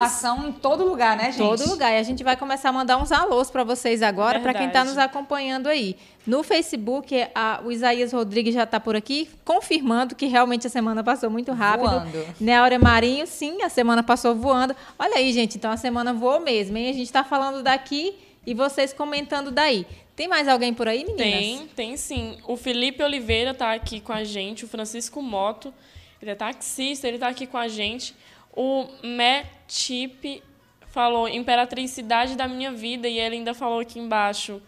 [0.00, 1.38] Ação em todo lugar, né, gente?
[1.38, 1.92] Todo lugar.
[1.92, 4.84] E a gente vai começar a mandar uns alôs para vocês agora, para quem está
[4.84, 5.96] nos acompanhando aí.
[6.24, 11.02] No Facebook, a, o Isaías Rodrigues já está por aqui, confirmando que realmente a semana
[11.02, 11.90] passou muito rápido.
[11.90, 12.34] Voando.
[12.38, 14.76] Néurea Marinho, sim, a semana passou voando.
[14.96, 16.90] Olha aí, gente, então a semana voou mesmo, hein?
[16.90, 18.14] A gente está falando daqui
[18.46, 19.84] e vocês comentando daí.
[20.14, 21.18] Tem mais alguém por aí, meninas?
[21.18, 22.38] Tem, tem sim.
[22.46, 25.74] O Felipe Oliveira está aqui com a gente, o Francisco Moto,
[26.22, 28.14] ele é taxista, ele está aqui com a gente.
[28.52, 30.42] O Matip
[30.86, 34.60] falou Imperatriz Cidade da Minha Vida e ele ainda falou aqui embaixo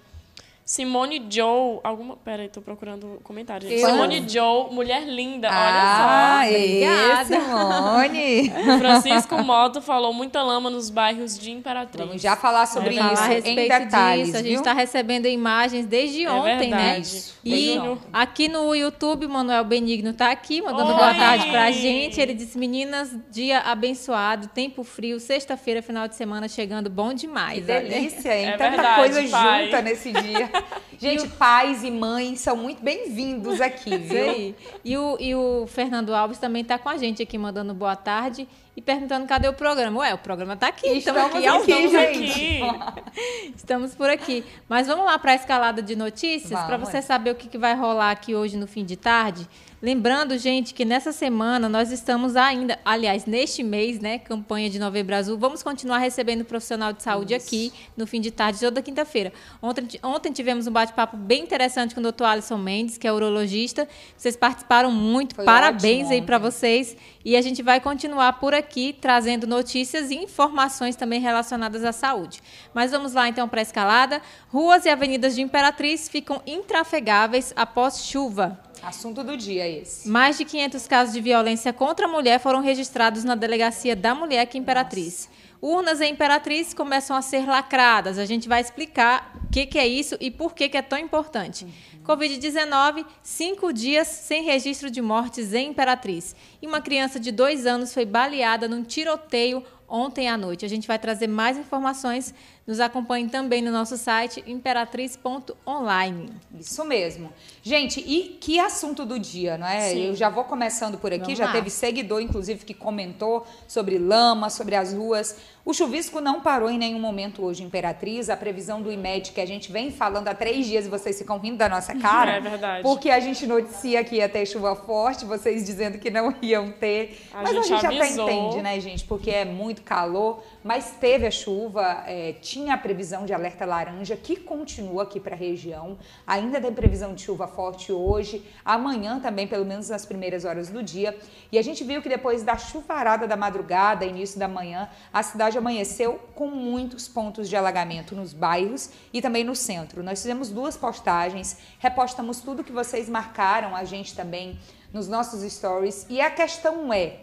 [0.70, 2.16] Simone Joe, alguma.
[2.16, 3.68] Pera aí, tô procurando o comentário.
[3.68, 3.84] Gente.
[3.84, 6.54] Simone Joe, mulher linda, ah, olha só.
[6.54, 7.40] Obrigada.
[7.40, 8.52] Simone.
[8.78, 12.06] Francisco Moto falou muita lama nos bairros de Imperatriz.
[12.06, 14.26] Vamos já falar sobre é, isso falar a respeito em detalhes.
[14.26, 14.38] Disso.
[14.38, 16.92] A gente está recebendo imagens desde é ontem, né?
[16.92, 17.16] verdade.
[17.16, 17.30] né?
[17.42, 17.76] E
[18.12, 20.98] aqui no YouTube, Manuel Benigno está aqui, mandando Oi.
[20.98, 22.20] boa tarde pra gente.
[22.20, 27.58] Ele disse: Meninas, dia abençoado, tempo frio, sexta-feira, final de semana chegando bom demais.
[27.58, 28.50] Que delícia, hein?
[28.50, 29.64] É Tanta verdade, coisa pai.
[29.64, 30.48] junta nesse dia.
[30.98, 31.30] Gente, o...
[31.30, 34.54] pais e mães são muito bem-vindos aqui, viu?
[34.84, 38.46] E o, e o Fernando Alves também está com a gente aqui, mandando boa tarde
[38.76, 40.00] e perguntando cadê o programa.
[40.00, 42.62] Ué, o programa está aqui, estamos, estamos aqui, aqui, gente.
[42.62, 43.52] Aqui.
[43.56, 44.44] estamos por aqui.
[44.68, 47.74] Mas vamos lá para a escalada de notícias, para você saber o que, que vai
[47.74, 49.48] rolar aqui hoje no fim de tarde.
[49.82, 55.16] Lembrando, gente, que nessa semana nós estamos ainda, aliás, neste mês, né, campanha de Novembro
[55.16, 57.46] Azul, vamos continuar recebendo profissional de saúde Isso.
[57.46, 59.32] aqui no fim de tarde, toda quinta-feira.
[59.62, 63.88] Ontem, ontem tivemos um bate-papo bem interessante com o doutor Alisson Mendes, que é urologista.
[64.14, 66.94] Vocês participaram muito, Foi parabéns aí para vocês.
[67.24, 72.42] E a gente vai continuar por aqui trazendo notícias e informações também relacionadas à saúde.
[72.74, 74.20] Mas vamos lá então para a escalada.
[74.48, 78.60] Ruas e avenidas de Imperatriz ficam intrafegáveis após chuva.
[78.82, 80.08] Assunto do dia esse.
[80.08, 84.40] Mais de 500 casos de violência contra a mulher foram registrados na delegacia da mulher
[84.40, 85.28] aqui em Imperatriz.
[85.28, 85.40] Nossa.
[85.62, 88.18] Urnas em Imperatriz começam a ser lacradas.
[88.18, 90.98] A gente vai explicar o que, que é isso e por que, que é tão
[90.98, 91.64] importante.
[91.64, 91.70] Uhum.
[92.04, 96.34] Covid-19, cinco dias sem registro de mortes em Imperatriz.
[96.62, 100.64] E uma criança de dois anos foi baleada num tiroteio ontem à noite.
[100.64, 102.32] A gente vai trazer mais informações
[102.66, 106.30] nos acompanhe também no nosso site imperatriz.online.
[106.58, 107.32] Isso mesmo.
[107.62, 109.90] Gente, e que assunto do dia, não é?
[109.90, 110.06] Sim.
[110.06, 111.52] Eu já vou começando por aqui, Vamos já lá.
[111.52, 115.36] teve seguidor, inclusive, que comentou sobre lama, sobre as ruas.
[115.64, 118.30] O chuvisco não parou em nenhum momento hoje, Imperatriz.
[118.30, 121.38] A previsão do IMED, que a gente vem falando há três dias e vocês ficam
[121.38, 122.30] rindo da nossa cara.
[122.40, 122.82] É verdade.
[122.82, 127.20] Porque a gente noticia que ia ter chuva forte, vocês dizendo que não iam ter.
[127.32, 128.24] A Mas gente a gente avisou.
[128.24, 129.04] até entende, né, gente?
[129.04, 130.42] Porque é muito calor.
[130.64, 135.36] Mas teve a chuva, é, tinha a previsão de alerta laranja, que continua aqui para
[135.36, 135.96] a região.
[136.26, 140.82] Ainda tem previsão de chuva forte hoje, amanhã também, pelo menos nas primeiras horas do
[140.82, 141.16] dia.
[141.52, 145.56] E a gente viu que depois da chuvarada da madrugada, início da manhã, a cidade
[145.56, 150.02] amanheceu com muitos pontos de alagamento nos bairros e também no centro.
[150.02, 154.58] Nós fizemos duas postagens, repostamos tudo que vocês marcaram, a gente também
[154.92, 156.04] nos nossos stories.
[156.10, 157.20] E a questão é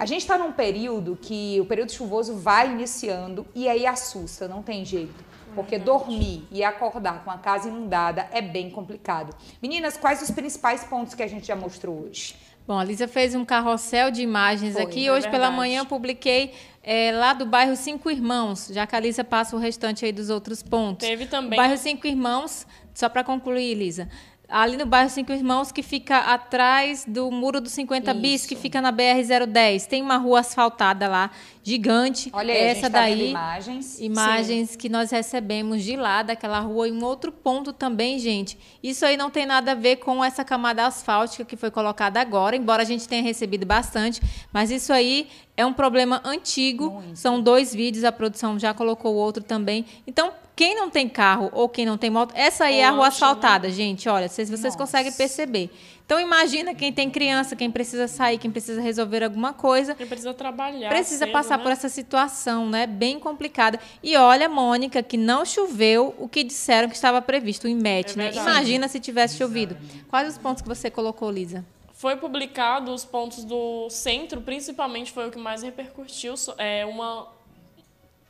[0.00, 4.62] a gente está num período que o período chuvoso vai iniciando e aí assusta, não
[4.62, 5.22] tem jeito.
[5.54, 9.36] Porque dormir e acordar com a casa inundada é bem complicado.
[9.60, 12.34] Meninas, quais os principais pontos que a gente já mostrou hoje?
[12.66, 15.06] Bom, a Lisa fez um carrossel de imagens Foi, aqui.
[15.06, 19.00] É hoje pela manhã eu publiquei é, lá do bairro Cinco Irmãos, já que a
[19.00, 21.06] Lisa passa o restante aí dos outros pontos.
[21.06, 21.58] Teve também.
[21.58, 24.08] O bairro Cinco Irmãos, só para concluir, Lisa,
[24.50, 28.20] ali no bairro Cinco Irmãos, que fica atrás do Muro dos 50 Isso.
[28.20, 29.86] Bis, que fica na BR-010.
[29.86, 31.30] Tem uma rua asfaltada lá,
[31.62, 32.28] gigante.
[32.32, 33.30] Olha aí, essa tá daí.
[33.30, 34.00] imagens.
[34.00, 34.78] Imagens Sim.
[34.78, 36.88] que nós recebemos de lá, daquela rua.
[36.88, 38.58] E um outro ponto também, gente.
[38.82, 42.56] Isso aí não tem nada a ver com essa camada asfáltica que foi colocada agora,
[42.56, 44.20] embora a gente tenha recebido bastante.
[44.52, 46.90] Mas isso aí é um problema antigo.
[46.90, 47.16] Muito.
[47.16, 49.84] São dois vídeos, a produção já colocou outro também.
[50.06, 53.08] Então, quem não tem carro ou quem não tem moto, essa aí é a rua
[53.08, 54.06] asfaltada, gente.
[54.10, 54.76] Olha, se vocês Nossa.
[54.76, 55.70] conseguem perceber.
[56.04, 59.94] Então imagina quem tem criança, quem precisa sair, quem precisa resolver alguma coisa.
[59.94, 60.90] Quem precisa trabalhar.
[60.90, 61.62] Precisa cedo, passar né?
[61.62, 62.86] por essa situação, né?
[62.86, 63.80] Bem complicada.
[64.02, 68.16] E olha, Mônica, que não choveu o que disseram que estava previsto, o IMET, é
[68.16, 68.30] né?
[68.34, 69.78] Imagina se tivesse chovido.
[70.10, 71.64] Quais os pontos que você colocou, Lisa?
[71.94, 76.34] Foi publicado os pontos do centro, principalmente foi o que mais repercutiu.
[76.58, 77.28] É uma,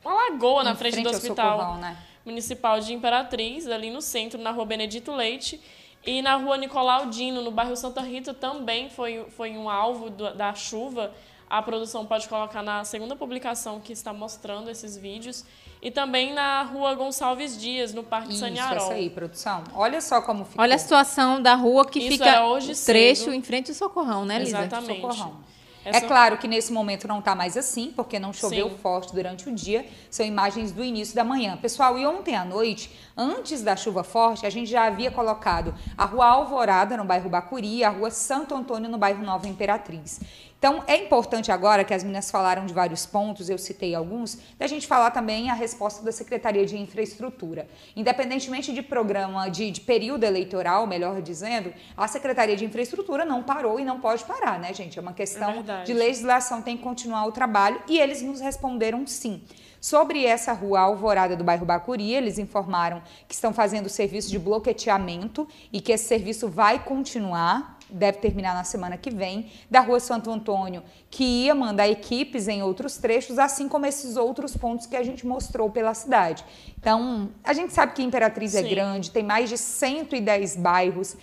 [0.05, 1.58] uma lagoa na frente, frente do hospital.
[1.58, 1.96] Socorrão, né?
[2.31, 5.61] Municipal de Imperatriz, ali no centro, na rua Benedito Leite.
[6.06, 10.35] E na rua Nicolau Dino, no bairro Santa Rita, também foi, foi um alvo do,
[10.35, 11.12] da chuva.
[11.49, 15.44] A produção pode colocar na segunda publicação que está mostrando esses vídeos.
[15.82, 18.85] E também na rua Gonçalves Dias, no Parque Isso, Saniarol.
[18.85, 19.65] Isso aí, produção.
[19.75, 23.35] Olha só como Olha a situação da rua que isso fica é hoje trecho cedo.
[23.35, 24.59] em frente ao Socorrão, né, Lisa?
[24.59, 25.00] Exatamente.
[25.00, 25.37] Socorrão.
[25.85, 25.99] Essa...
[25.99, 28.77] É claro que nesse momento não está mais assim, porque não choveu Sim.
[28.77, 29.87] forte durante o dia.
[30.11, 31.56] São imagens do início da manhã.
[31.56, 36.05] Pessoal, e ontem à noite, antes da chuva forte, a gente já havia colocado a
[36.05, 40.21] Rua Alvorada, no bairro Bacuri, a Rua Santo Antônio, no bairro Nova Imperatriz.
[40.60, 44.66] Então, é importante agora que as meninas falaram de vários pontos, eu citei alguns, da
[44.66, 47.66] gente falar também a resposta da Secretaria de Infraestrutura.
[47.96, 53.80] Independentemente de programa, de, de período eleitoral, melhor dizendo, a Secretaria de Infraestrutura não parou
[53.80, 54.98] e não pode parar, né, gente?
[54.98, 59.06] É uma questão é de legislação, tem que continuar o trabalho e eles nos responderam
[59.06, 59.42] sim.
[59.80, 65.48] Sobre essa rua Alvorada do bairro Bacuri, eles informaram que estão fazendo serviço de bloqueteamento
[65.72, 70.31] e que esse serviço vai continuar deve terminar na semana que vem, da Rua Santo
[70.31, 75.02] Antônio, que ia mandar equipes em outros trechos, assim como esses outros pontos que a
[75.02, 76.44] gente mostrou pela cidade.
[76.78, 78.66] Então, a gente sabe que Imperatriz é Sim.
[78.66, 81.16] é grande, tem mais de 110 bairros,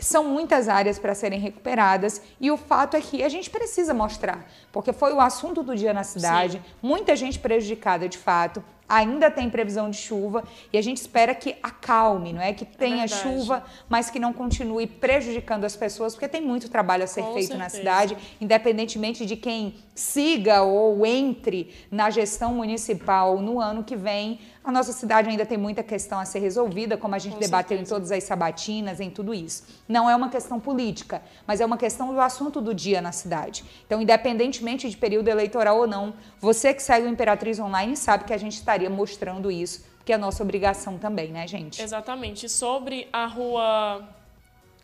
[0.00, 4.44] são muitas áreas para serem recuperadas e o fato é que a gente precisa mostrar,
[4.72, 6.62] porque foi o assunto do dia na cidade, Sim.
[6.82, 11.56] muita gente prejudicada de fato ainda tem previsão de chuva e a gente espera que
[11.62, 12.52] acalme, não é?
[12.52, 16.68] Que é tenha é chuva, mas que não continue prejudicando as pessoas, porque tem muito
[16.68, 17.62] trabalho a ser Com feito certeza.
[17.62, 24.40] na cidade, independentemente de quem siga ou entre na gestão municipal no ano que vem.
[24.62, 27.76] A nossa cidade ainda tem muita questão a ser resolvida, como a gente Com debateu
[27.76, 27.94] certeza.
[27.94, 29.62] em todas as sabatinas, em tudo isso.
[29.86, 33.62] Não é uma questão política, mas é uma questão do assunto do dia na cidade.
[33.86, 38.32] Então, independentemente de período eleitoral ou não, você que segue o Imperatriz Online sabe que
[38.32, 41.80] a gente estaria mostrando isso, que é nossa obrigação também, né, gente?
[41.80, 42.48] Exatamente.
[42.48, 44.06] Sobre a rua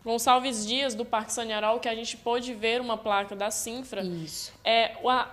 [0.04, 4.02] Gonçalves Dias, do Parque Sanharol, que a gente pôde ver uma placa da Sinfra.
[4.02, 4.52] Isso.
[4.64, 5.28] É, a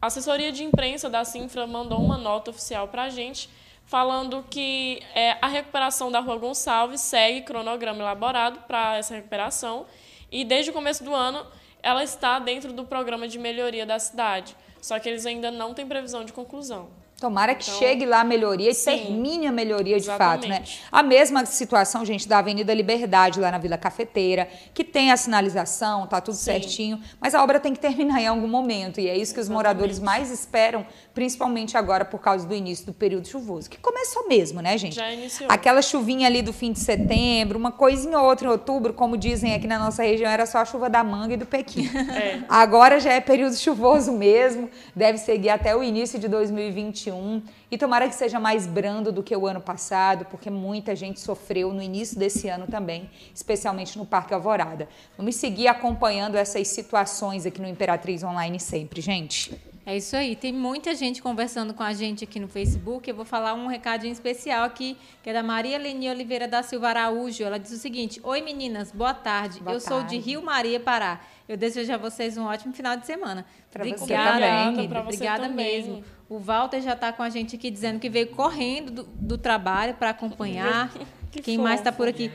[0.00, 3.48] assessoria de imprensa da Sinfra mandou uma nota oficial para a gente
[3.86, 9.86] falando que é, a recuperação da Rua Gonçalves segue cronograma elaborado para essa recuperação
[10.30, 11.46] e desde o começo do ano
[11.80, 15.86] ela está dentro do programa de melhoria da cidade, só que eles ainda não têm
[15.86, 16.88] previsão de conclusão.
[17.18, 20.48] Tomara que então, chegue lá a melhoria e sim, termine a melhoria de exatamente.
[20.48, 20.62] fato, né?
[20.92, 26.06] A mesma situação, gente, da Avenida Liberdade, lá na Vila Cafeteira, que tem a sinalização,
[26.06, 26.44] tá tudo sim.
[26.44, 29.00] certinho, mas a obra tem que terminar em algum momento.
[29.00, 32.92] E é isso que os moradores mais esperam, principalmente agora por causa do início do
[32.92, 34.96] período chuvoso, que começou mesmo, né, gente?
[34.96, 35.50] Já iniciou.
[35.50, 39.54] Aquela chuvinha ali do fim de setembro, uma coisinha ou outra em outubro, como dizem
[39.54, 41.88] aqui na nossa região, era só a chuva da manga e do Pequim.
[42.14, 42.40] É.
[42.46, 47.78] Agora já é período chuvoso mesmo, deve seguir até o início de 2021 2021 e
[47.78, 51.82] tomara que seja mais brando do que o ano passado, porque muita gente sofreu no
[51.82, 54.88] início desse ano também, especialmente no Parque Alvorada.
[55.16, 59.58] Vamos seguir acompanhando essas situações aqui no Imperatriz Online sempre, gente.
[59.88, 60.34] É isso aí.
[60.34, 63.08] Tem muita gente conversando com a gente aqui no Facebook.
[63.08, 66.88] Eu vou falar um recadinho especial aqui, que é da Maria Leni Oliveira da Silva
[66.88, 67.44] Araújo.
[67.44, 69.60] Ela diz o seguinte: Oi meninas, boa tarde.
[69.60, 69.88] Boa Eu tarde.
[69.88, 71.20] sou de Rio Maria, Pará.
[71.48, 73.46] Eu desejo a vocês um ótimo final de semana.
[73.70, 74.98] Pra Obrigada, também.
[75.00, 76.04] Obrigada mesmo.
[76.28, 79.94] O Walter já está com a gente aqui dizendo que veio correndo do, do trabalho
[79.94, 80.92] para acompanhar.
[81.30, 81.68] que Quem fofo.
[81.68, 82.32] mais está por aqui?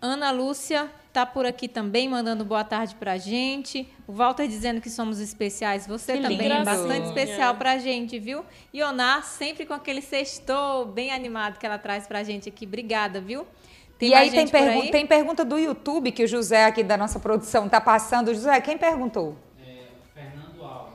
[0.00, 3.88] Ana Lúcia está por aqui também, mandando boa tarde para a gente.
[4.06, 5.86] O Walter dizendo que somos especiais.
[5.86, 8.44] Você que também é bastante especial para a gente, viu?
[8.72, 12.66] E Onar sempre com aquele sextou bem animado que ela traz para a gente aqui.
[12.66, 13.46] Obrigada, viu?
[13.98, 16.96] Tem e aí tem, pergu aí tem pergunta do YouTube que o José aqui da
[16.96, 18.32] nossa produção está passando.
[18.32, 19.36] José, quem perguntou?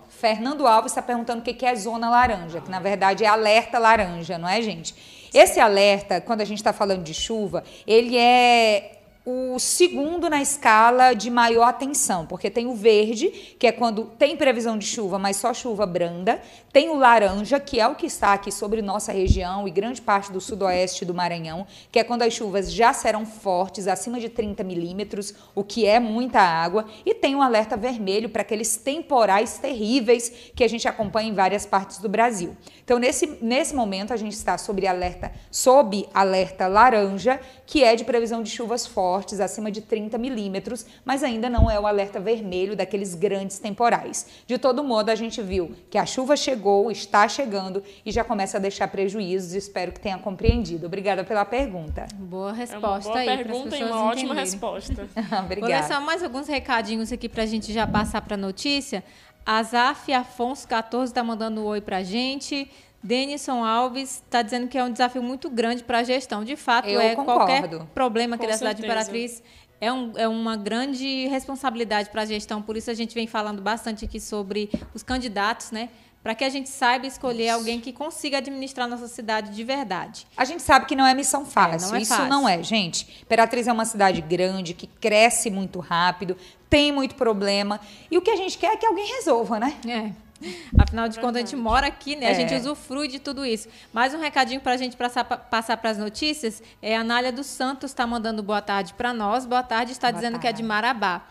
[0.08, 4.38] Fernando Alves está perguntando o que é zona laranja, que na verdade é alerta laranja,
[4.38, 4.96] não é, gente?
[5.34, 8.93] Esse alerta, quando a gente está falando de chuva, ele é
[9.26, 14.36] o segundo na escala de maior atenção, porque tem o verde, que é quando tem
[14.36, 16.42] previsão de chuva, mas só chuva branda,
[16.74, 20.30] tem o laranja, que é o que está aqui sobre nossa região e grande parte
[20.30, 24.62] do sudoeste do Maranhão, que é quando as chuvas já serão fortes, acima de 30
[24.64, 30.52] milímetros, o que é muita água, e tem o alerta vermelho para aqueles temporais terríveis
[30.54, 32.58] que a gente acompanha em várias partes do Brasil.
[32.84, 38.04] Então, nesse, nesse momento, a gente está sobre alerta, sob alerta laranja, que é de
[38.04, 42.76] previsão de chuvas fortes, acima de 30 milímetros, mas ainda não é o alerta vermelho
[42.76, 44.28] daqueles grandes temporais.
[44.48, 48.58] De todo modo, a gente viu que a chuva chegou, está chegando e já começa
[48.58, 49.54] a deixar prejuízos.
[49.54, 50.86] Espero que tenha compreendido.
[50.88, 52.06] Obrigada pela pergunta.
[52.14, 53.38] Boa resposta é uma boa aí.
[53.38, 55.08] pergunta e uma ótima resposta.
[55.44, 55.60] Obrigada.
[55.60, 59.04] Vou ler só mais alguns recadinhos aqui para a gente já passar para a notícia.
[59.46, 62.70] Azaf Afonso 14 está mandando um oi para a gente.
[63.04, 66.44] Denison Alves está dizendo que é um desafio muito grande para a gestão.
[66.44, 67.46] De fato, Eu é concordo.
[67.46, 69.44] qualquer problema aqui Com da cidade de Imperatriz
[69.82, 72.62] é, um, é, uma grande responsabilidade para a gestão.
[72.62, 75.90] Por isso a gente vem falando bastante aqui sobre os candidatos, né?
[76.24, 77.56] para que a gente saiba escolher Isso.
[77.56, 80.26] alguém que consiga administrar nossa cidade de verdade.
[80.38, 81.88] A gente sabe que não é missão fácil.
[81.88, 82.30] É, não é Isso fácil.
[82.30, 83.22] não é, gente.
[83.22, 86.38] Imperatriz é uma cidade grande, que cresce muito rápido,
[86.70, 87.78] tem muito problema.
[88.10, 89.76] E o que a gente quer é que alguém resolva, né?
[89.86, 90.23] É.
[90.78, 92.30] Afinal de contas, a gente mora aqui, né?
[92.30, 92.58] A gente é.
[92.58, 93.68] usufrui de tudo isso.
[93.92, 96.62] Mais um recadinho para a gente passar para as notícias.
[96.82, 99.46] É, a Nália dos Santos está mandando boa tarde para nós.
[99.46, 100.42] Boa tarde, está boa dizendo tarde.
[100.42, 101.26] que é de Marabá.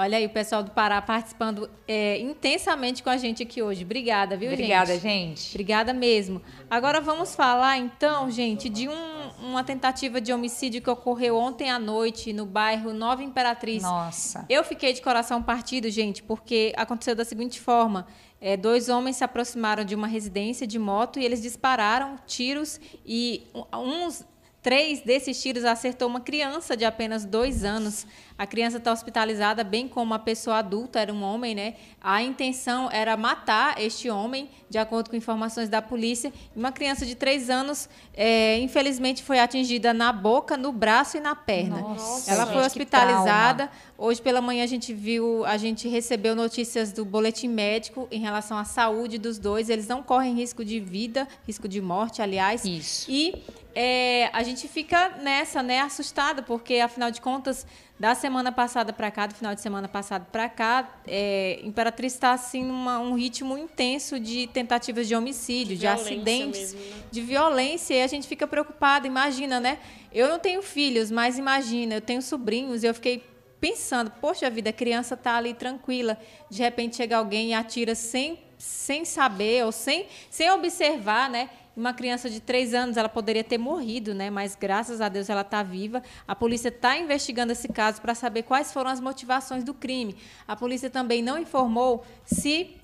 [0.00, 3.82] Olha aí o pessoal do Pará participando é, intensamente com a gente aqui hoje.
[3.82, 5.00] Obrigada, viu, Obrigada, gente?
[5.00, 5.50] Obrigada, gente.
[5.50, 6.42] Obrigada mesmo.
[6.70, 11.78] Agora vamos falar, então, gente, de um, uma tentativa de homicídio que ocorreu ontem à
[11.78, 13.82] noite no bairro Nova Imperatriz.
[13.82, 14.44] Nossa.
[14.48, 18.06] Eu fiquei de coração partido, gente, porque aconteceu da seguinte forma.
[18.40, 23.46] É, dois homens se aproximaram de uma residência de moto e eles dispararam tiros e
[23.72, 24.24] uns
[24.62, 28.06] três desses tiros acertou uma criança de apenas dois anos.
[28.38, 31.74] A criança está hospitalizada, bem como a pessoa adulta, era um homem, né?
[32.00, 36.32] A intenção era matar este homem, de acordo com informações da polícia.
[36.54, 41.34] Uma criança de três anos, é, infelizmente, foi atingida na boca, no braço e na
[41.34, 41.80] perna.
[41.80, 43.68] Nossa, Ela foi hospitalizada.
[44.00, 48.56] Hoje pela manhã a gente viu, a gente recebeu notícias do boletim médico em relação
[48.56, 49.68] à saúde dos dois.
[49.68, 52.64] Eles não correm risco de vida, risco de morte, aliás.
[52.64, 53.10] Isso.
[53.10, 53.42] E
[53.74, 57.66] é, a gente fica nessa, né, assustada, porque afinal de contas
[57.98, 62.32] da semana passada para cá, do final de semana passado para cá, é, Imperatriz está
[62.32, 67.02] assim numa, um ritmo intenso de tentativas de homicídio, de, de acidentes, mesmo, né?
[67.10, 69.06] de violência, e a gente fica preocupada.
[69.06, 69.78] Imagina, né?
[70.12, 73.24] Eu não tenho filhos, mas imagina, eu tenho sobrinhos, e eu fiquei
[73.60, 76.16] pensando, poxa vida, a criança está ali tranquila,
[76.48, 81.50] de repente chega alguém e atira sem, sem saber ou sem, sem observar, né?
[81.78, 84.30] Uma criança de três anos, ela poderia ter morrido, né?
[84.30, 86.02] Mas graças a Deus ela está viva.
[86.26, 90.16] A polícia está investigando esse caso para saber quais foram as motivações do crime.
[90.48, 92.74] A polícia também não informou se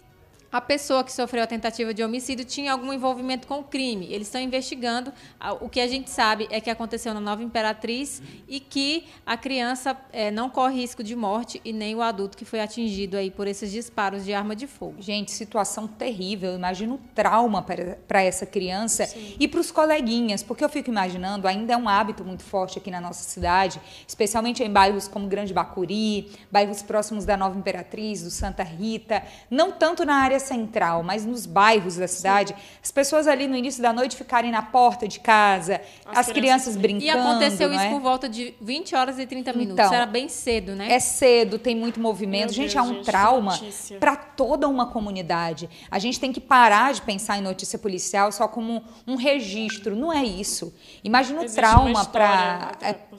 [0.54, 4.06] a pessoa que sofreu a tentativa de homicídio tinha algum envolvimento com o crime.
[4.12, 5.12] Eles estão investigando.
[5.60, 9.96] O que a gente sabe é que aconteceu na Nova Imperatriz e que a criança
[10.12, 13.48] é, não corre risco de morte e nem o adulto que foi atingido aí por
[13.48, 14.94] esses disparos de arma de fogo.
[15.00, 16.54] Gente, situação terrível.
[16.54, 17.60] Imagina o trauma
[18.06, 19.34] para essa criança Sim.
[19.40, 22.92] e para os coleguinhas, porque eu fico imaginando, ainda é um hábito muito forte aqui
[22.92, 28.30] na nossa cidade, especialmente em bairros como Grande Bacuri, bairros próximos da Nova Imperatriz, do
[28.30, 29.20] Santa Rita,
[29.50, 32.62] não tanto na área central, mas nos bairros da cidade, Sim.
[32.82, 36.74] as pessoas ali no início da noite ficarem na porta de casa, as, as crianças,
[36.74, 37.04] crianças brincando.
[37.04, 37.90] E aconteceu isso é?
[37.90, 39.84] por volta de 20 horas e 30 minutos.
[39.84, 40.92] Então, era bem cedo, né?
[40.92, 42.46] É cedo, tem muito movimento.
[42.46, 43.58] Meu gente, Deus, é um gente, trauma
[43.98, 45.68] para toda uma comunidade.
[45.90, 49.96] A gente tem que parar de pensar em notícia policial só como um registro.
[49.96, 50.74] Não é isso.
[51.02, 52.72] Imagina Existe o trauma para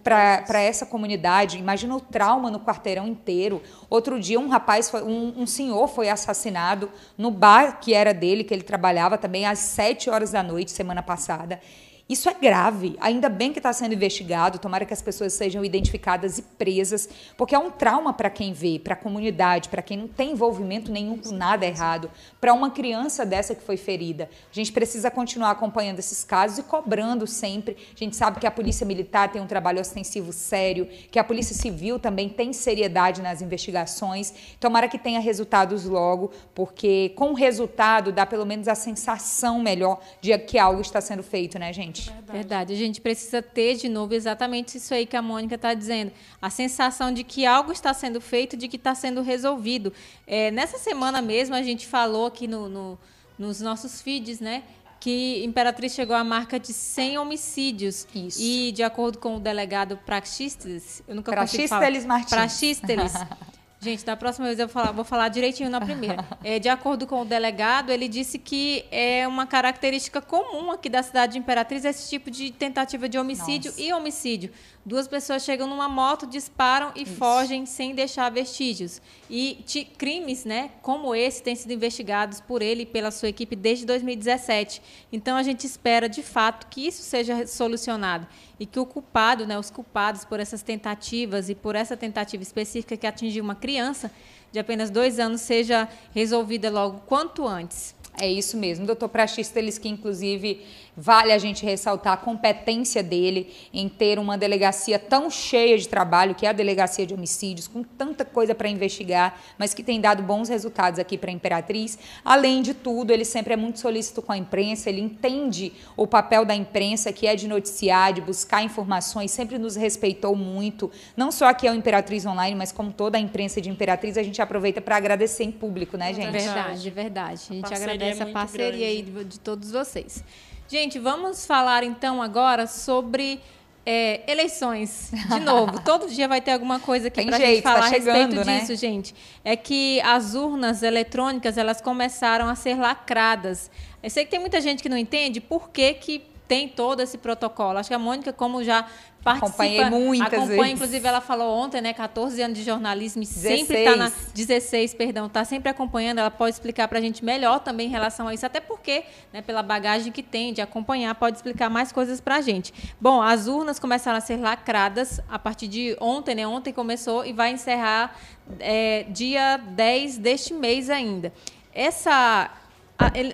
[0.05, 1.57] para essa comunidade.
[1.57, 3.59] Imagina o trauma no quarteirão inteiro.
[3.89, 8.43] Outro dia, um rapaz, foi, um, um senhor foi assassinado no bar que era dele,
[8.43, 11.59] que ele trabalhava também às sete horas da noite, semana passada.
[12.07, 12.95] Isso é grave.
[13.01, 14.59] Ainda bem que está sendo investigado.
[14.59, 18.77] Tomara que as pessoas sejam identificadas e presas, porque é um trauma para quem vê,
[18.77, 23.25] para a comunidade, para quem não tem envolvimento nenhum com nada errado, para uma criança
[23.25, 24.29] dessa que foi ferida.
[24.51, 27.75] A gente precisa continuar acompanhando esses casos e cobrando sempre.
[27.95, 31.55] A gente sabe que a Polícia Militar tem um trabalho ostensivo sério, que a Polícia
[31.55, 34.31] Civil também tem seriedade nas investigações.
[34.59, 39.99] Tomara que tenha resultados logo, porque com o resultado dá pelo menos a sensação melhor
[40.21, 41.94] de que algo está sendo feito, né, gente?
[42.03, 42.31] Verdade.
[42.31, 42.73] Verdade.
[42.73, 46.11] A gente precisa ter de novo exatamente isso aí que a Mônica está dizendo.
[46.41, 49.91] A sensação de que algo está sendo feito, de que está sendo resolvido.
[50.25, 52.99] É, nessa semana mesmo, a gente falou aqui no, no,
[53.37, 54.63] nos nossos feeds, né?
[55.05, 58.07] que Imperatriz chegou à marca de 100 homicídios.
[58.15, 58.41] Isso.
[58.41, 62.29] E, de acordo com o delegado Praxísteles, eu nunca Praxísteles Martins.
[62.31, 63.13] Praxísteles,
[63.85, 66.25] Gente, da próxima vez eu vou falar, vou falar direitinho na primeira.
[66.43, 71.01] É, de acordo com o delegado, ele disse que é uma característica comum aqui da
[71.01, 73.81] cidade de Imperatriz esse tipo de tentativa de homicídio Nossa.
[73.81, 74.51] e homicídio.
[74.85, 77.15] Duas pessoas chegam numa moto, disparam e Isso.
[77.15, 79.01] fogem sem deixar vestígios.
[79.27, 79.65] E
[79.97, 84.79] crimes, né, como esse, têm sido investigados por ele e pela sua equipe desde 2017.
[85.11, 88.27] Então a gente espera, de fato, que isso seja solucionado
[88.59, 92.95] e que o culpado, né, os culpados por essas tentativas e por essa tentativa específica
[92.95, 94.11] que atingiu uma criança
[94.51, 97.95] de apenas dois anos seja resolvida logo quanto antes.
[98.17, 98.85] É isso mesmo.
[98.85, 100.65] Doutor Praxísteles, que inclusive
[100.97, 106.33] Vale a gente ressaltar a competência dele em ter uma delegacia tão cheia de trabalho,
[106.33, 110.23] que é a delegacia de homicídios, com tanta coisa para investigar, mas que tem dado
[110.23, 111.97] bons resultados aqui para a Imperatriz.
[112.23, 116.45] Além de tudo, ele sempre é muito solícito com a imprensa, ele entende o papel
[116.45, 121.47] da imprensa, que é de noticiar, de buscar informações, sempre nos respeitou muito, não só
[121.47, 124.95] aqui ao Imperatriz Online, mas como toda a imprensa de Imperatriz, a gente aproveita para
[124.95, 126.31] agradecer em público, né, gente?
[126.31, 127.41] Verdade, verdade.
[127.49, 128.83] A gente agradece é parceria grande.
[128.85, 130.23] aí de, de todos vocês.
[130.67, 133.39] Gente, vamos falar então agora sobre
[133.85, 137.85] é, eleições, de novo, todo dia vai ter alguma coisa aqui para gente tá falar
[137.85, 138.59] tá chegando, a respeito né?
[138.59, 139.15] disso, gente.
[139.43, 143.69] É que as urnas eletrônicas, elas começaram a ser lacradas.
[144.01, 147.17] Eu sei que tem muita gente que não entende por que, que tem todo esse
[147.17, 147.79] protocolo.
[147.79, 148.85] Acho que a Mônica, como já
[149.23, 150.73] participa, Acompanhei muitas acompanha, vezes.
[150.73, 155.25] inclusive ela falou ontem, né, 14 anos de jornalismo e sempre está na 16, perdão,
[155.25, 158.45] está sempre acompanhando, ela pode explicar para a gente melhor também em relação a isso,
[158.45, 162.41] até porque, né, pela bagagem que tem de acompanhar, pode explicar mais coisas para a
[162.41, 162.71] gente.
[163.01, 167.33] Bom, as urnas começaram a ser lacradas a partir de ontem, né, ontem começou e
[167.33, 168.15] vai encerrar
[168.59, 171.33] é, dia 10 deste mês ainda.
[171.73, 172.51] Essa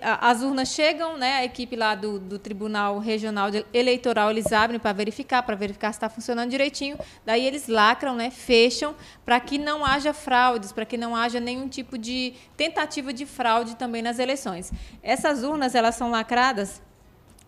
[0.02, 4.92] as urnas chegam, né, a equipe lá do, do Tribunal Regional Eleitoral, eles abrem para
[4.92, 6.98] verificar, para verificar se está funcionando direitinho.
[7.24, 11.68] Daí eles lacram, né, fecham, para que não haja fraudes, para que não haja nenhum
[11.68, 14.72] tipo de tentativa de fraude também nas eleições.
[15.04, 16.82] Essas urnas, elas são lacradas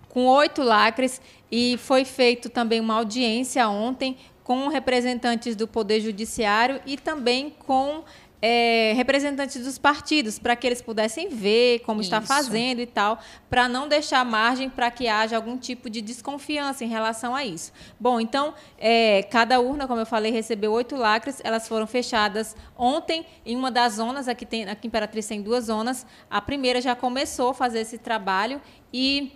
[0.08, 1.20] com oito lacres
[1.52, 8.04] e foi feito também uma audiência ontem com representantes do Poder Judiciário e também com
[8.46, 12.14] é, representantes dos partidos, para que eles pudessem ver como Isso.
[12.14, 13.18] está fazendo e tal,
[13.50, 17.72] para não deixar margem para que haja algum tipo de desconfiança em relação a isso.
[17.98, 23.26] Bom, então, é, cada urna, como eu falei, recebeu oito lacres, elas foram fechadas ontem
[23.46, 26.98] em uma das zonas, aqui, tem, aqui em Imperatriz tem duas zonas, a primeira já
[26.98, 29.32] começou a fazer esse trabalho e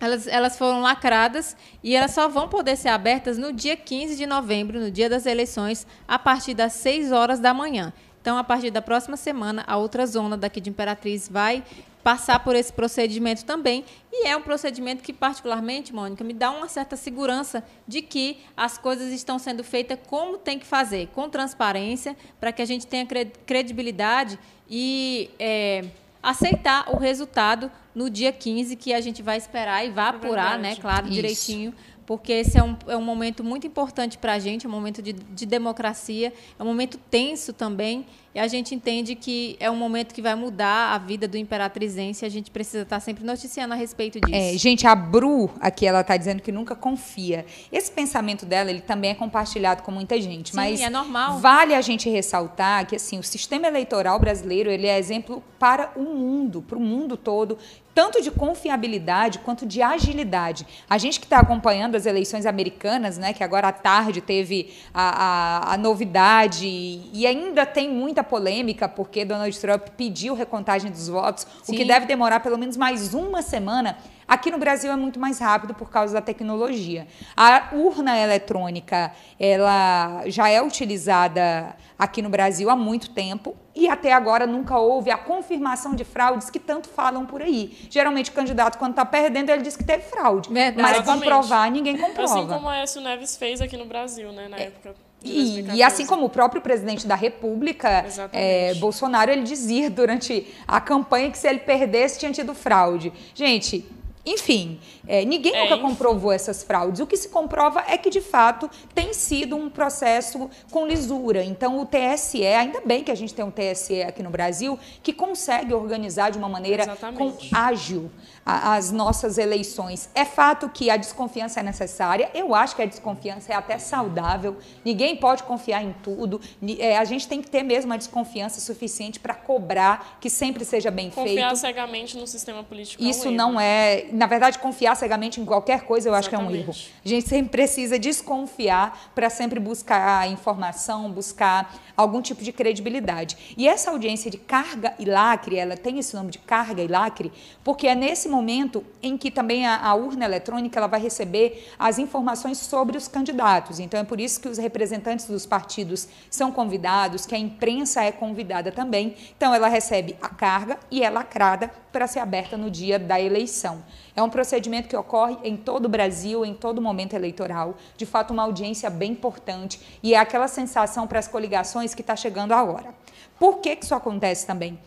[0.00, 4.26] elas, elas foram lacradas e elas só vão poder ser abertas no dia 15 de
[4.26, 7.92] novembro, no dia das eleições, a partir das 6 horas da manhã.
[8.20, 11.62] Então, a partir da próxima semana, a outra zona daqui de Imperatriz vai
[12.02, 13.84] passar por esse procedimento também.
[14.12, 18.78] E é um procedimento que, particularmente, Mônica, me dá uma certa segurança de que as
[18.78, 23.06] coisas estão sendo feitas como tem que fazer, com transparência, para que a gente tenha
[23.46, 25.84] credibilidade e é,
[26.22, 30.58] aceitar o resultado no dia 15, que a gente vai esperar e vai é apurar,
[30.58, 31.14] né, claro, Isso.
[31.14, 31.74] direitinho
[32.08, 35.02] porque esse é um, é um momento muito importante para a gente, é um momento
[35.02, 39.76] de, de democracia, é um momento tenso também, e a gente entende que é um
[39.76, 43.74] momento que vai mudar a vida do imperatrizense e a gente precisa estar sempre noticiando
[43.74, 44.34] a respeito disso.
[44.34, 47.44] É, gente, a Bru, aqui ela está dizendo que nunca confia.
[47.70, 51.40] Esse pensamento dela, ele também é compartilhado com muita gente, Sim, mas é normal.
[51.40, 56.02] vale a gente ressaltar que assim, o sistema eleitoral brasileiro, ele é exemplo para o
[56.02, 57.58] mundo, para o mundo todo,
[57.98, 60.64] tanto de confiabilidade quanto de agilidade.
[60.88, 65.72] A gente que está acompanhando as eleições americanas, né, que agora à tarde teve a,
[65.72, 71.44] a, a novidade e ainda tem muita polêmica porque Donald Trump pediu recontagem dos votos,
[71.64, 71.72] Sim.
[71.72, 73.98] o que deve demorar pelo menos mais uma semana.
[74.28, 77.06] Aqui no Brasil é muito mais rápido por causa da tecnologia.
[77.34, 79.10] A urna eletrônica,
[79.40, 85.10] ela já é utilizada aqui no Brasil há muito tempo e até agora nunca houve
[85.10, 87.74] a confirmação de fraudes que tanto falam por aí.
[87.88, 90.52] Geralmente o candidato, quando está perdendo, ele diz que teve fraude.
[90.52, 90.82] Verdade.
[90.82, 91.24] Mas Exatamente.
[91.24, 92.34] comprovar, ninguém comprova.
[92.34, 94.64] Assim como a Aécio Neves fez aqui no Brasil, né, na é.
[94.64, 94.94] época.
[95.24, 100.80] E, e, assim como o próprio presidente da República, é, Bolsonaro, ele dizia durante a
[100.80, 103.12] campanha que se ele perdesse tinha tido fraude.
[103.34, 103.84] Gente,
[104.24, 105.88] enfim, é, ninguém é, nunca enfim.
[105.88, 107.00] comprovou essas fraudes.
[107.00, 111.42] O que se comprova é que, de fato, tem sido um processo com lisura.
[111.42, 115.12] Então, o TSE, ainda bem que a gente tem um TSE aqui no Brasil, que
[115.12, 118.10] consegue organizar de uma maneira com, ágil
[118.50, 120.08] as nossas eleições.
[120.14, 122.30] É fato que a desconfiança é necessária.
[122.32, 124.56] Eu acho que a desconfiança é até saudável.
[124.82, 126.40] Ninguém pode confiar em tudo.
[126.78, 130.90] É, a gente tem que ter mesmo a desconfiança suficiente para cobrar que sempre seja
[130.90, 131.42] bem confiar feito.
[131.42, 133.02] Confiar cegamente no sistema político.
[133.02, 134.06] Isso é um não é.
[134.12, 136.50] Na verdade, confiar cegamente em qualquer coisa eu acho Exatamente.
[136.50, 136.74] que é um erro.
[137.04, 143.54] A gente sempre precisa desconfiar para sempre buscar informação, buscar algum tipo de credibilidade.
[143.58, 147.30] E essa audiência de carga e lacre, ela tem esse nome de carga e lacre,
[147.62, 151.68] porque é nesse momento momento em que também a, a, urna eletrônica ela vai receber
[151.76, 153.80] as informações sobre os candidatos.
[153.80, 158.12] Então é por isso que os representantes dos partidos são convidados, que a imprensa é
[158.12, 159.16] convidada também.
[159.36, 163.82] Então ela recebe a carga e é lacrada para ser aberta no dia da eleição.
[164.14, 167.76] É um procedimento que ocorre em todo o Brasil, em todo momento eleitoral.
[167.96, 172.14] De fato, uma audiência bem importante e é aquela sensação para as coligações que está
[172.14, 172.94] chegando a hora.
[173.38, 174.78] Por que, que isso acontece também?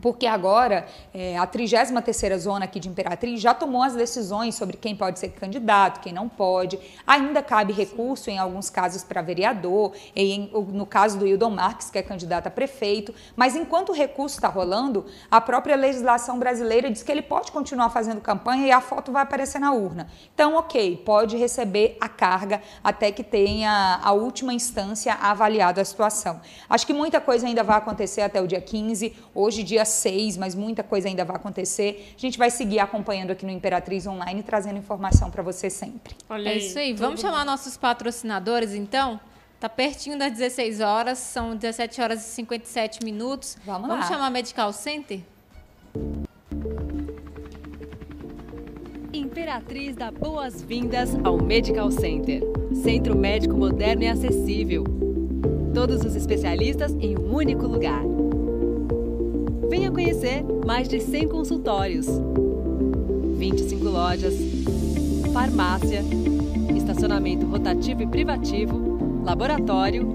[0.00, 4.96] Porque agora é, a 33ª Zona aqui de Imperatriz já tomou as decisões sobre quem
[4.96, 6.78] pode ser candidato, quem não pode.
[7.06, 11.98] Ainda cabe recurso em alguns casos para vereador, em, no caso do Hildon Marques, que
[11.98, 17.02] é candidato a prefeito, mas enquanto o recurso está rolando, a própria legislação brasileira diz
[17.02, 20.08] que ele pode continuar fazendo campanha e a foto vai aparecer na urna.
[20.34, 26.40] Então, ok, pode receber a carga até que tenha a última instância avaliado a situação.
[26.68, 30.54] Acho que muita coisa ainda vai acontecer até o dia 15, hoje dia 6, mas
[30.54, 32.14] muita coisa ainda vai acontecer.
[32.16, 36.14] A gente vai seguir acompanhando aqui no Imperatriz Online, trazendo informação para você sempre.
[36.28, 36.92] Olha é isso aí.
[36.92, 39.20] Vamos chamar nossos patrocinadores, então?
[39.60, 43.58] Tá pertinho das 16 horas, são 17 horas e 57 minutos.
[43.64, 44.10] Vamos, Vamos lá.
[44.10, 45.20] chamar a Medical Center?
[49.12, 52.42] Imperatriz dá boas-vindas ao Medical Center.
[52.82, 54.84] Centro médico moderno e acessível.
[55.74, 58.02] Todos os especialistas em um único lugar.
[59.68, 62.06] Venha conhecer mais de 100 consultórios,
[63.36, 64.34] 25 lojas,
[65.32, 66.02] farmácia,
[66.76, 70.08] estacionamento rotativo e privativo, laboratório,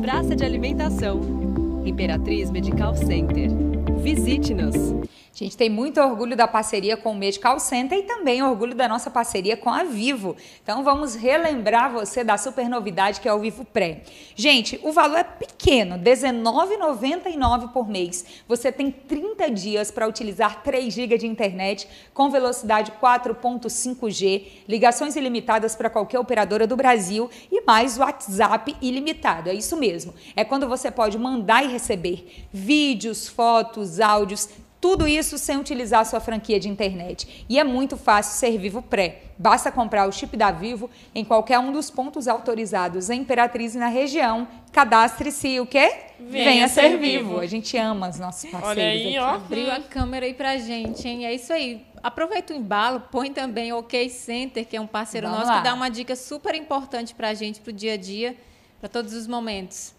[0.00, 1.41] praça de alimentação.
[1.84, 3.50] Imperatriz Medical Center.
[3.98, 4.92] Visite-nos!
[5.34, 8.86] A gente tem muito orgulho da parceria com o Medical Center e também orgulho da
[8.86, 10.36] nossa parceria com a Vivo.
[10.62, 14.02] Então vamos relembrar você da super novidade que é o Vivo Pré.
[14.36, 18.26] Gente, o valor é pequeno, R$19,99 por mês.
[18.46, 25.74] Você tem 30 dias para utilizar 3 GB de internet com velocidade 4.5G, ligações ilimitadas
[25.74, 29.48] para qualquer operadora do Brasil e mais WhatsApp ilimitado.
[29.48, 30.12] É isso mesmo.
[30.36, 34.48] É quando você pode mandar e receber vídeos, fotos, áudios
[34.82, 37.46] tudo isso sem utilizar a sua franquia de internet.
[37.48, 39.22] E é muito fácil ser Vivo Pré.
[39.38, 43.78] Basta comprar o chip da Vivo em qualquer um dos pontos autorizados em Imperatriz e
[43.78, 44.48] na região.
[44.72, 45.88] Cadastre-se o quê?
[46.18, 47.28] Venha, Venha ser, ser vivo.
[47.28, 47.40] vivo.
[47.40, 49.18] A gente ama os nossos parceiros Olha aí, aqui.
[49.20, 49.34] ó.
[49.36, 51.26] Abriu a câmera aí pra gente, hein?
[51.26, 51.86] É isso aí.
[52.02, 55.58] Aproveita o embalo, põe também o OK Center, que é um parceiro Vamos nosso lá.
[55.58, 58.36] que dá uma dica super importante pra gente pro dia a dia,
[58.80, 59.94] para todos os momentos.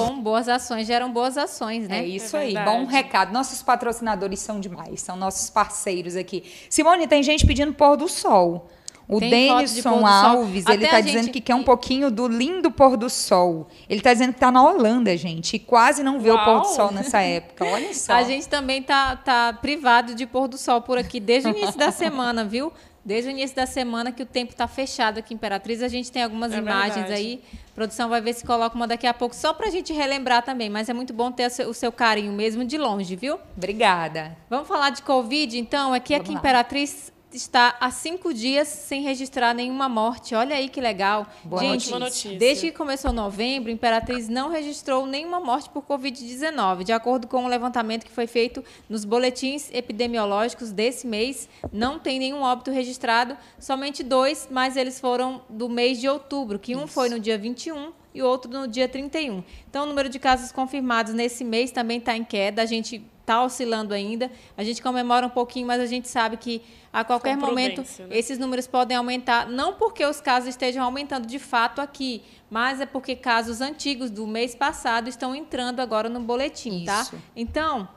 [0.00, 2.00] Bom, boas ações geram boas ações, né?
[2.00, 3.32] É isso é aí, bom recado.
[3.32, 6.50] Nossos patrocinadores são demais, são nossos parceiros aqui.
[6.70, 8.68] Simone, tem gente pedindo pôr do sol.
[9.10, 11.06] O Denison Alves, ele está gente...
[11.06, 13.66] dizendo que quer um pouquinho do lindo pôr do sol.
[13.88, 16.40] Ele está dizendo que está na Holanda, gente, e quase não vê Uau.
[16.40, 17.64] o pôr do sol nessa época.
[17.64, 18.12] Olha só.
[18.12, 21.76] A gente também tá, tá privado de pôr do sol por aqui desde o início
[21.76, 22.72] da semana, viu?
[23.04, 26.12] Desde o início da semana que o tempo está fechado aqui em Imperatriz, a gente
[26.12, 27.12] tem algumas é imagens verdade.
[27.14, 27.42] aí.
[27.72, 30.44] A produção vai ver se coloca uma daqui a pouco, só para a gente relembrar
[30.44, 30.70] também.
[30.70, 33.40] Mas é muito bom ter o seu carinho mesmo de longe, viu?
[33.56, 34.36] Obrigada.
[34.48, 35.92] Vamos falar de Covid, então?
[35.94, 40.34] Aqui, Vamos aqui em Imperatriz está há cinco dias sem registrar nenhuma morte.
[40.34, 41.26] Olha aí que legal.
[41.44, 42.38] Boa Gente, notícia.
[42.38, 46.84] desde que começou novembro, Imperatriz não registrou nenhuma morte por Covid-19.
[46.84, 51.98] De acordo com o um levantamento que foi feito nos boletins epidemiológicos desse mês, não
[51.98, 56.84] tem nenhum óbito registrado, somente dois, mas eles foram do mês de outubro, que um
[56.84, 56.94] Isso.
[56.94, 59.42] foi no dia 21 e outro no dia 31.
[59.68, 62.62] Então, o número de casos confirmados nesse mês também está em queda.
[62.62, 64.30] A gente está oscilando ainda.
[64.56, 66.62] A gente comemora um pouquinho, mas a gente sabe que
[66.92, 68.08] a qualquer momento né?
[68.10, 72.86] esses números podem aumentar, não porque os casos estejam aumentando de fato aqui, mas é
[72.86, 77.02] porque casos antigos do mês passado estão entrando agora no boletim, tá?
[77.02, 77.12] Isso.
[77.12, 77.18] tá?
[77.36, 77.88] Então,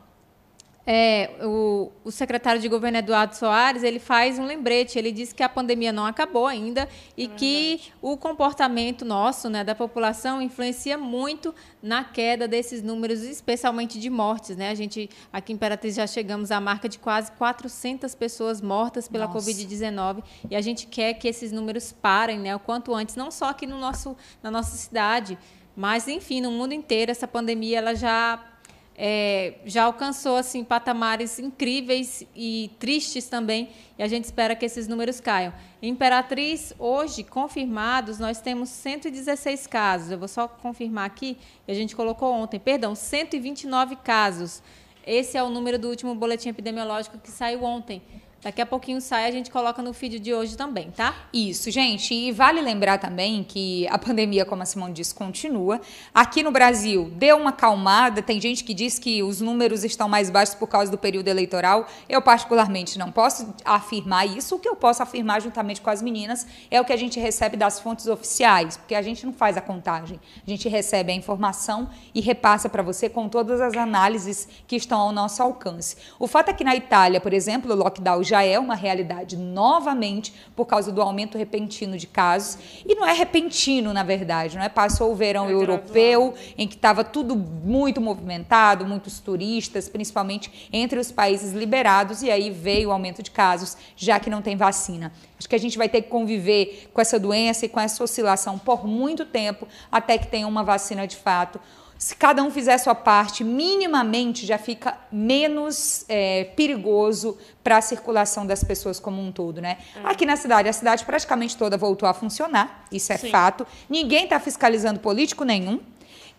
[0.86, 5.00] é, o, o, secretário de governo Eduardo Soares ele faz um lembrete.
[5.00, 9.64] Ele diz que a pandemia não acabou ainda e é que o comportamento nosso, né,
[9.64, 14.58] da população, influencia muito na queda desses números, especialmente de mortes.
[14.58, 14.70] Né?
[14.70, 19.28] A gente aqui em Imperatriz já chegamos à marca de quase 400 pessoas mortas pela
[19.30, 23.50] Covid-19 e a gente quer que esses números parem, né, o quanto antes, não só
[23.50, 25.38] aqui no nosso, na nossa cidade,
[25.76, 27.10] mas enfim no mundo inteiro.
[27.10, 28.53] Essa pandemia ela já
[28.96, 34.88] é, já alcançou assim patamares incríveis e tristes também, e a gente espera que esses
[34.88, 35.54] números caiam.
[35.82, 40.12] Imperatriz, hoje, confirmados, nós temos 116 casos.
[40.12, 44.62] Eu vou só confirmar aqui, a gente colocou ontem, perdão, 129 casos.
[45.06, 48.02] Esse é o número do último boletim epidemiológico que saiu ontem.
[48.44, 51.16] Daqui a pouquinho sai, a gente coloca no feed de hoje também, tá?
[51.32, 52.14] Isso, gente.
[52.14, 55.80] E vale lembrar também que a pandemia, como a Simone disse, continua.
[56.14, 58.22] Aqui no Brasil, deu uma calmada.
[58.22, 61.88] Tem gente que diz que os números estão mais baixos por causa do período eleitoral.
[62.10, 64.56] Eu, particularmente, não posso afirmar isso.
[64.56, 67.56] O que eu posso afirmar, juntamente com as meninas, é o que a gente recebe
[67.56, 70.20] das fontes oficiais, porque a gente não faz a contagem.
[70.46, 75.00] A gente recebe a informação e repassa para você com todas as análises que estão
[75.00, 75.96] ao nosso alcance.
[76.20, 79.38] O fato é que na Itália, por exemplo, o lockdown já já é uma realidade
[79.38, 82.58] novamente por causa do aumento repentino de casos.
[82.84, 84.70] E não é repentino, na verdade, não é?
[84.70, 90.98] Passou o verão é europeu, em que estava tudo muito movimentado, muitos turistas, principalmente entre
[90.98, 95.14] os países liberados, e aí veio o aumento de casos, já que não tem vacina.
[95.38, 98.58] Acho que a gente vai ter que conviver com essa doença e com essa oscilação
[98.58, 101.60] por muito tempo, até que tenha uma vacina de fato.
[102.04, 107.82] Se cada um fizer a sua parte, minimamente já fica menos é, perigoso para a
[107.82, 109.78] circulação das pessoas como um todo, né?
[109.96, 110.02] É.
[110.04, 113.30] Aqui na cidade, a cidade praticamente toda voltou a funcionar, isso é Sim.
[113.30, 113.66] fato.
[113.90, 115.80] Ninguém está fiscalizando político nenhum.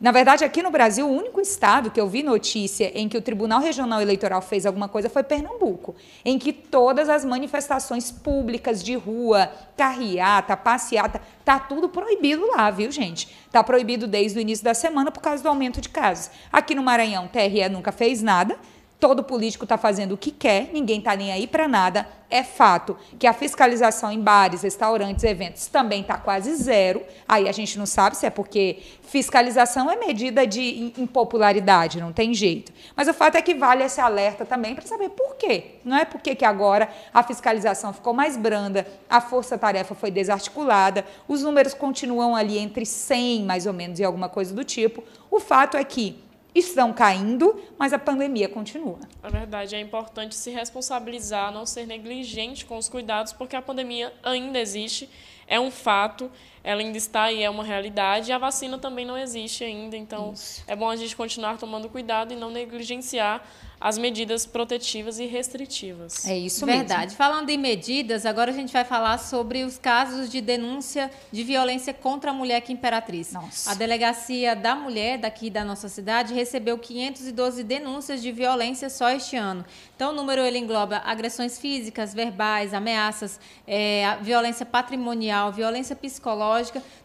[0.04, 3.22] Na verdade, aqui no Brasil, o único estado que eu vi notícia em que o
[3.22, 8.94] Tribunal Regional Eleitoral fez alguma coisa foi Pernambuco, em que todas as manifestações públicas de
[8.96, 13.34] rua, carreata, passeata, tá tudo proibido lá, viu, gente?
[13.50, 16.30] Tá proibido desde o início da semana por causa do aumento de casos.
[16.52, 18.58] Aqui no Maranhão, TRE nunca fez nada
[18.98, 22.06] todo político está fazendo o que quer, ninguém está nem aí para nada.
[22.30, 27.02] É fato que a fiscalização em bares, restaurantes, eventos também está quase zero.
[27.28, 32.34] Aí a gente não sabe se é porque fiscalização é medida de impopularidade, não tem
[32.34, 32.72] jeito.
[32.96, 35.76] Mas o fato é que vale esse alerta também para saber por quê.
[35.84, 41.42] Não é porque que agora a fiscalização ficou mais branda, a força-tarefa foi desarticulada, os
[41.42, 45.04] números continuam ali entre 100 mais ou menos e alguma coisa do tipo.
[45.30, 46.23] O fato é que
[46.54, 48.98] estão caindo, mas a pandemia continua.
[49.22, 54.12] É verdade, é importante se responsabilizar, não ser negligente com os cuidados, porque a pandemia
[54.22, 55.10] ainda existe,
[55.46, 56.30] é um fato,
[56.64, 60.32] ela ainda está e é uma realidade, e a vacina também não existe ainda, então
[60.32, 60.64] Isso.
[60.66, 63.46] é bom a gente continuar tomando cuidado e não negligenciar
[63.84, 66.26] as medidas protetivas e restritivas.
[66.26, 66.80] É isso mesmo.
[66.80, 67.14] Verdade.
[67.14, 71.92] Falando em medidas, agora a gente vai falar sobre os casos de denúncia de violência
[71.92, 73.32] contra a mulher aqui em Imperatriz.
[73.32, 73.72] Nossa.
[73.72, 79.36] A delegacia da mulher daqui da nossa cidade recebeu 512 denúncias de violência só este
[79.36, 79.62] ano.
[79.94, 86.53] Então, o número ele engloba agressões físicas, verbais, ameaças, é, violência patrimonial, violência psicológica,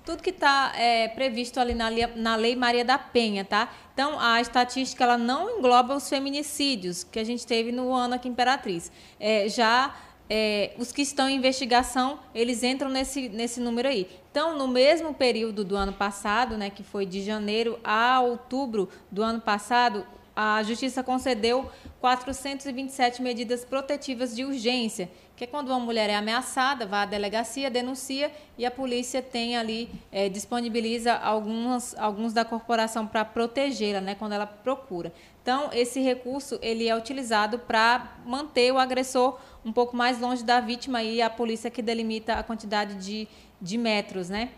[0.05, 3.69] tudo que está é, previsto ali na, na Lei Maria da Penha, tá?
[3.93, 8.27] Então, a estatística ela não engloba os feminicídios que a gente teve no ano aqui
[8.27, 8.91] Imperatriz.
[9.19, 9.93] É, já
[10.29, 14.07] é, os que estão em investigação, eles entram nesse, nesse número aí.
[14.31, 19.23] Então, no mesmo período do ano passado, né, que foi de janeiro a outubro do
[19.23, 20.05] ano passado,
[20.41, 26.85] a Justiça concedeu 427 medidas protetivas de urgência, que é quando uma mulher é ameaçada,
[26.85, 33.05] vai à delegacia, denuncia e a polícia tem ali, é, disponibiliza algumas, alguns da corporação
[33.05, 35.11] para protegê-la, né, quando ela procura.
[35.43, 40.61] Então, esse recurso ele é utilizado para manter o agressor um pouco mais longe da
[40.61, 43.27] vítima e a polícia que delimita a quantidade de,
[43.61, 44.51] de metros, né?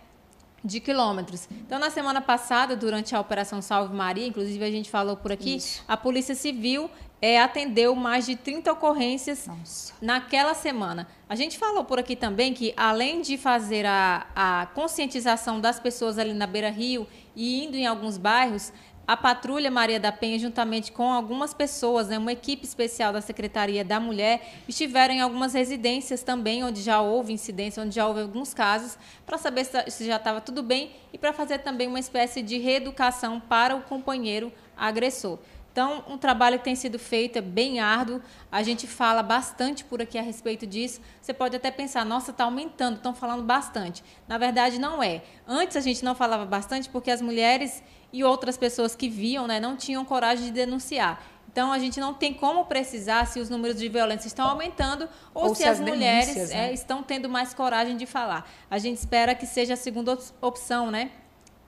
[0.64, 1.48] De quilômetros.
[1.52, 5.56] Então, na semana passada, durante a Operação Salve Maria, inclusive a gente falou por aqui,
[5.56, 5.84] Isso.
[5.88, 6.90] a Polícia Civil
[7.22, 9.94] é, atendeu mais de 30 ocorrências Nossa.
[10.02, 11.08] naquela semana.
[11.30, 16.18] A gente falou por aqui também que, além de fazer a, a conscientização das pessoas
[16.18, 18.74] ali na Beira Rio e indo em alguns bairros,
[19.08, 23.84] a Patrulha Maria da Penha, juntamente com algumas pessoas, né, uma equipe especial da Secretaria
[23.84, 28.54] da Mulher, estiveram em algumas residências também, onde já houve incidência, onde já houve alguns
[28.54, 32.58] casos, para saber se já estava tudo bem e para fazer também uma espécie de
[32.58, 35.40] reeducação para o companheiro agressor.
[35.72, 38.22] Então, um trabalho que tem sido feito é bem árduo.
[38.52, 41.00] A gente fala bastante por aqui a respeito disso.
[41.22, 44.04] Você pode até pensar, nossa, está aumentando, estão falando bastante.
[44.28, 45.22] Na verdade, não é.
[45.48, 47.82] Antes a gente não falava bastante porque as mulheres
[48.14, 51.24] e outras pessoas que viam né, não tinham coragem de denunciar.
[51.52, 55.50] Então, a gente não tem como precisar se os números de violência estão aumentando ou,
[55.50, 56.70] ou se, se, as, as mulheres é, né?
[56.70, 58.50] é, estão tendo mais coragem de falar.
[58.70, 61.12] A gente espera que seja a segunda opção, né?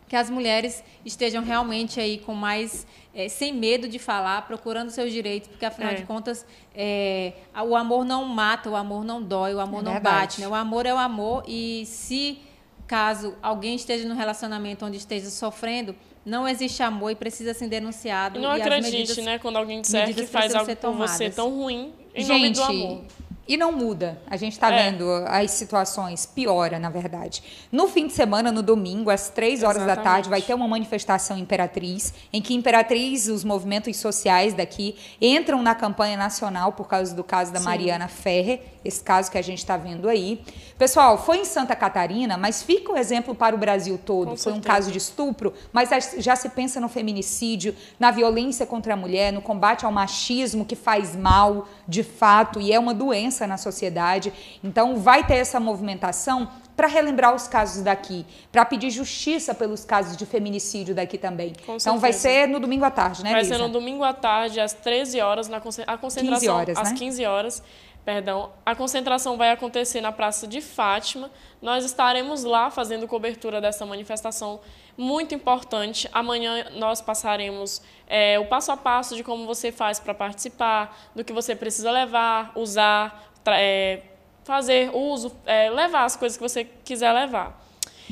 [0.08, 2.88] Que as mulheres estejam realmente aí com mais.
[3.14, 5.96] É, sem medo de falar, procurando seus direitos, porque afinal é.
[5.96, 10.00] de contas, é, o amor não mata, o amor não dói, o amor é não
[10.00, 10.42] bate.
[10.42, 10.48] Né?
[10.48, 12.42] O amor é o amor e se
[12.88, 18.40] caso alguém esteja no relacionamento onde esteja sofrendo, não existe amor e precisa ser denunciado.
[18.40, 22.24] Não acredite, medidas, né, quando alguém disser que faz algo por você tão ruim em
[22.24, 23.02] Gente, nome do amor.
[23.46, 24.22] E não muda.
[24.28, 24.84] A gente está é.
[24.84, 27.44] vendo as situações, piora, na verdade.
[27.70, 30.06] No fim de semana, no domingo, às três horas Exatamente.
[30.06, 35.62] da tarde, vai ter uma manifestação Imperatriz, em que Imperatriz, os movimentos sociais daqui, entram
[35.62, 37.66] na campanha nacional por causa do caso da Sim.
[37.66, 40.42] Mariana Ferrer, esse caso que a gente está vendo aí.
[40.78, 44.30] Pessoal, foi em Santa Catarina, mas fica o um exemplo para o Brasil todo.
[44.30, 44.58] Com foi certeza.
[44.58, 49.34] um caso de estupro, mas já se pensa no feminicídio, na violência contra a mulher,
[49.34, 54.32] no combate ao machismo que faz mal, de fato, e é uma doença na sociedade.
[54.63, 60.17] Então, vai ter essa movimentação para relembrar os casos daqui, para pedir justiça pelos casos
[60.17, 61.54] de feminicídio daqui também.
[61.76, 63.56] Então vai ser no domingo à tarde, né, Vai Lisa?
[63.56, 65.62] ser no domingo à tarde, às 13 horas, na a
[65.98, 66.98] concentração 15 horas, às né?
[66.98, 67.63] 15 horas.
[68.06, 71.32] Perdão, a concentração vai acontecer na Praça de Fátima.
[71.62, 74.60] Nós estaremos lá fazendo cobertura dessa manifestação
[74.98, 76.10] muito importante.
[76.12, 81.24] Amanhã nós passaremos é, o passo a passo de como você faz para participar, do
[81.24, 84.02] que você precisa levar, usar, é,
[84.44, 87.63] fazer uso, é, levar as coisas que você quiser levar.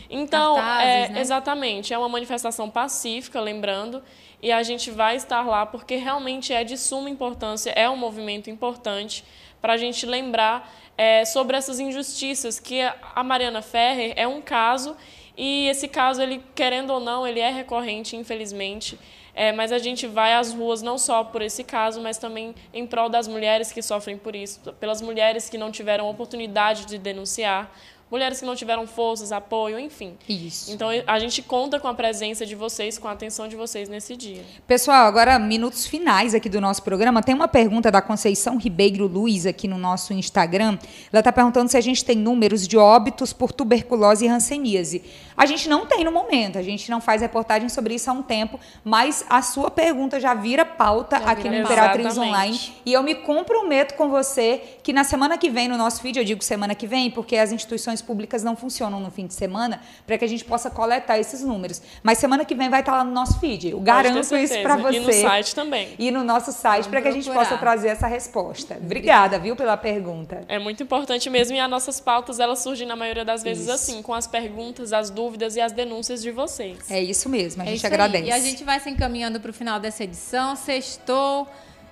[0.10, 1.20] Então, Cartazes, é, né?
[1.20, 4.02] exatamente, é uma manifestação pacífica, lembrando,
[4.42, 8.50] e a gente vai estar lá porque realmente é de suma importância, é um movimento
[8.50, 9.24] importante
[9.62, 14.96] para a gente lembrar é, sobre essas injustiças, que a Mariana Ferrer é um caso
[15.38, 19.00] e esse caso, ele querendo ou não, ele é recorrente, infelizmente.
[19.34, 22.86] É, mas a gente vai às ruas não só por esse caso, mas também em
[22.86, 27.72] prol das mulheres que sofrem por isso, pelas mulheres que não tiveram oportunidade de denunciar,
[28.12, 30.18] mulheres que não tiveram forças, apoio, enfim.
[30.28, 30.72] Isso.
[30.72, 34.18] Então a gente conta com a presença de vocês, com a atenção de vocês nesse
[34.18, 34.44] dia.
[34.68, 37.24] Pessoal, agora minutos finais aqui do nosso programa.
[37.24, 40.78] Tem uma pergunta da Conceição Ribeiro Luiz aqui no nosso Instagram.
[41.12, 45.02] Ela está perguntando se a gente tem números de óbitos por tuberculose e hanseníase.
[45.38, 48.22] A gente não tem no momento, a gente não faz reportagem sobre isso há um
[48.22, 52.30] tempo, mas a sua pergunta já vira pauta já aqui vira no Imperatriz Exatamente.
[52.30, 52.60] Online.
[52.86, 56.26] E eu me comprometo com você que na semana que vem, no nosso vídeo, eu
[56.26, 60.18] digo semana que vem, porque as instituições públicas não funcionam no fim de semana, para
[60.18, 61.82] que a gente possa coletar esses números.
[62.04, 63.70] Mas semana que vem vai estar lá no nosso feed.
[63.70, 64.98] Eu garanto isso para você.
[64.98, 65.96] E no site também.
[65.98, 68.78] E no nosso site, para que a gente possa trazer essa resposta.
[68.82, 70.44] Obrigada, viu, pela pergunta.
[70.48, 71.56] É muito importante mesmo.
[71.56, 73.74] E as nossas pautas, elas surgem na maioria das vezes isso.
[73.74, 76.90] assim, com as perguntas, as dúvidas e as denúncias de vocês.
[76.90, 78.24] É isso mesmo, a é gente agradece.
[78.24, 78.30] Aí.
[78.30, 80.56] E a gente vai se encaminhando para o final dessa edição.
[80.56, 81.48] Sextou.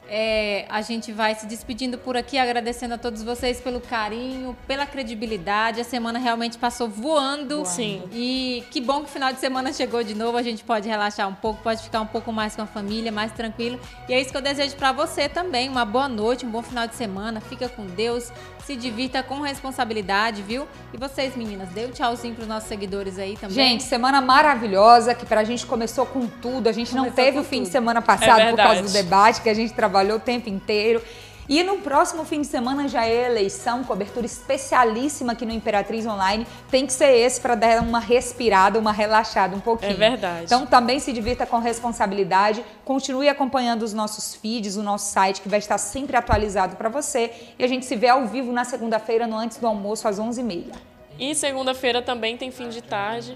[0.10, 4.86] É, a gente vai se despedindo por aqui, agradecendo a todos vocês pelo carinho, pela
[4.86, 5.80] credibilidade.
[5.80, 7.58] A semana realmente passou voando.
[7.58, 7.66] voando.
[7.68, 8.04] Sim.
[8.12, 10.38] E que bom que o final de semana chegou de novo.
[10.38, 13.32] A gente pode relaxar um pouco, pode ficar um pouco mais com a família, mais
[13.32, 13.80] tranquilo.
[14.08, 15.70] E é isso que eu desejo para você também.
[15.70, 17.40] Uma boa noite, um bom final de semana.
[17.42, 18.32] Fica com Deus
[18.70, 20.68] se divirta com responsabilidade, viu?
[20.94, 23.56] E vocês, meninas, dê um tchauzinho para os nossos seguidores aí também.
[23.56, 26.70] Gente, semana maravilhosa, que pra gente começou com tudo.
[26.70, 27.66] A gente começou não teve o fim tudo.
[27.66, 31.02] de semana passado é por causa do debate, que a gente trabalhou o tempo inteiro.
[31.50, 36.46] E no próximo fim de semana já é eleição, cobertura especialíssima aqui no Imperatriz Online.
[36.70, 39.94] Tem que ser esse para dar uma respirada, uma relaxada um pouquinho.
[39.94, 40.46] É verdade.
[40.46, 42.64] Então também se divirta com responsabilidade.
[42.86, 47.32] Continue acompanhando os nossos feeds, o nosso site que vai estar sempre atualizado para você.
[47.58, 50.76] E a gente se vê ao vivo na segunda-feira, no antes do almoço, às 11h30.
[51.18, 53.36] E segunda-feira também tem fim de tarde.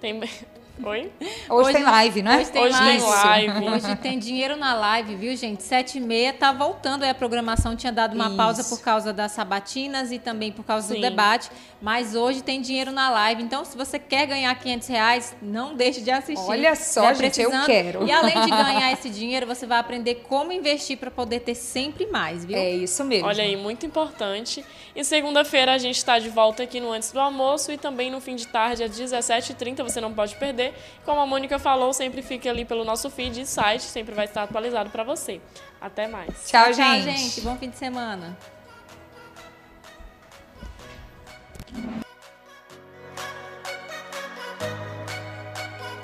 [0.00, 0.20] Tem
[0.84, 1.12] Oi?
[1.20, 2.38] Hoje, hoje tem live, né?
[2.38, 3.04] Hoje tem hoje live.
[3.04, 3.68] live.
[3.68, 5.62] Hoje tem dinheiro na live, viu, gente?
[5.62, 7.76] Sete e meia tá voltando aí a programação.
[7.76, 8.36] Tinha dado uma Isso.
[8.36, 10.94] pausa por causa das sabatinas e também por causa Sim.
[10.94, 11.50] do debate.
[11.80, 13.42] Mas hoje tem dinheiro na live.
[13.42, 16.50] Então, se você quer ganhar 500 reais, não deixe de assistir.
[16.50, 17.14] Olha só, né?
[17.14, 18.04] gente, eu quero.
[18.04, 22.06] E além de ganhar esse dinheiro, você vai aprender como investir para poder ter sempre
[22.06, 22.56] mais, viu?
[22.56, 23.28] É isso mesmo.
[23.28, 24.64] Olha aí, muito importante.
[24.96, 28.20] E segunda-feira a gente está de volta aqui no Antes do Almoço e também no
[28.20, 29.82] fim de tarde às 17h30.
[29.84, 30.71] Você não pode perder.
[31.04, 34.42] Como a Mônica falou, sempre fique ali pelo nosso feed e site, sempre vai estar
[34.44, 35.40] atualizado para você.
[35.80, 36.46] Até mais.
[36.46, 37.04] Tchau, Tchau gente.
[37.04, 37.40] gente.
[37.40, 38.36] Bom fim de semana.